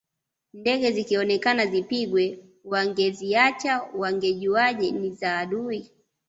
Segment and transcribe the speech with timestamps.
[0.53, 5.91] Ndege zikionekana zipigwe wangeziacha wangejuaje ni za adui